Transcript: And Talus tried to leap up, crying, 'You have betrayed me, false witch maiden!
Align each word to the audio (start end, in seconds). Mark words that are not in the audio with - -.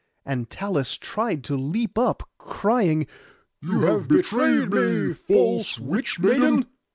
And 0.25 0.49
Talus 0.49 0.97
tried 0.97 1.43
to 1.43 1.55
leap 1.55 1.95
up, 1.95 2.27
crying, 2.39 3.05
'You 3.61 3.81
have 3.81 4.07
betrayed 4.07 4.71
me, 4.73 5.13
false 5.13 5.77
witch 5.79 6.19
maiden! 6.19 6.65